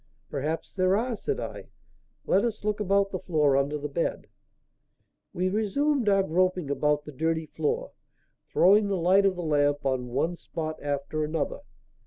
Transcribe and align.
"Perhaps 0.31 0.73
there 0.73 0.97
are," 0.97 1.15
said 1.15 1.39
I. 1.39 1.65
"Let 2.25 2.43
us 2.43 2.63
look 2.63 2.79
about 2.79 3.11
the 3.11 3.19
floor 3.19 3.55
under 3.55 3.77
the 3.77 3.87
bed." 3.87 4.25
We 5.31 5.47
resumed 5.47 6.09
our 6.09 6.23
groping 6.23 6.71
about 6.71 7.05
the 7.05 7.11
dirty 7.11 7.45
floor, 7.45 7.91
throwing 8.51 8.87
the 8.87 8.97
light 8.97 9.27
of 9.27 9.35
the 9.35 9.43
lamp 9.43 9.85
on 9.85 10.07
one 10.07 10.35
spot 10.37 10.81
after 10.81 11.23
another. 11.23 11.59